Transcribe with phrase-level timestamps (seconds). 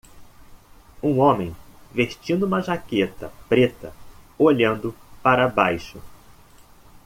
[1.03, 1.55] Um homem
[1.93, 3.93] vestindo uma jaqueta preta,
[4.35, 6.01] olhando para baixo.